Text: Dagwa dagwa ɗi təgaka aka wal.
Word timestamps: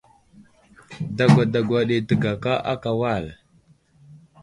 Dagwa 1.17 1.43
dagwa 1.53 1.79
ɗi 1.87 1.97
təgaka 2.07 2.51
aka 2.71 2.91
wal. 2.99 3.25